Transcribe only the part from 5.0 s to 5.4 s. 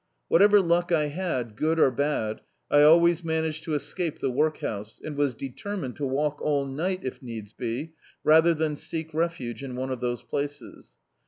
and was